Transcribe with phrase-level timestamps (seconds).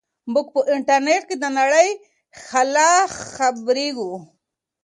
[0.33, 1.99] موږ په انټرنیټ کې د نړۍ له
[2.47, 2.89] حاله
[3.33, 4.11] خبریږو.